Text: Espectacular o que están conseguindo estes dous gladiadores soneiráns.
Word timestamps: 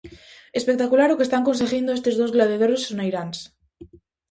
Espectacular 0.59 1.09
o 1.09 1.17
que 1.17 1.25
están 1.27 1.47
conseguindo 1.49 1.95
estes 1.97 2.15
dous 2.19 2.33
gladiadores 2.35 2.85
soneiráns. 2.87 3.37